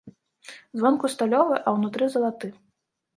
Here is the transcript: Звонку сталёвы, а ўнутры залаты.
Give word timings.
Звонку 0.79 1.11
сталёвы, 1.15 1.55
а 1.65 1.73
ўнутры 1.75 2.09
залаты. 2.15 2.47